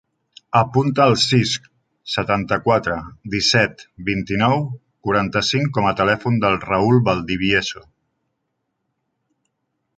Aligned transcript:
Apunta 0.59 1.03
el 1.09 1.11
sis, 1.23 1.51
setanta-quatre, 2.13 2.95
disset, 3.35 3.85
vint-i-nou, 4.09 4.65
quaranta-cinc 5.09 5.71
com 5.79 5.89
a 5.91 5.95
telèfon 6.03 6.43
del 6.47 6.59
Raül 6.67 7.01
Valdivieso. 7.11 7.87